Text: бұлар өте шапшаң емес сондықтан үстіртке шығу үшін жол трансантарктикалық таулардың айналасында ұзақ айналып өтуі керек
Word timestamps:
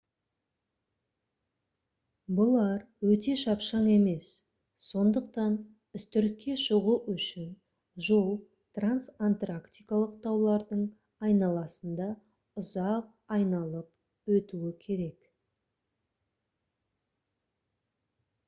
бұлар 2.37 2.79
өте 3.15 3.33
шапшаң 3.41 3.89
емес 3.95 4.29
сондықтан 4.85 5.57
үстіртке 5.99 6.55
шығу 6.63 6.95
үшін 7.17 7.51
жол 8.07 8.33
трансантарктикалық 8.79 10.17
таулардың 10.25 10.81
айналасында 11.29 12.09
ұзақ 12.65 13.13
айналып 13.39 14.35
өтуі 14.39 14.75
керек 14.89 15.29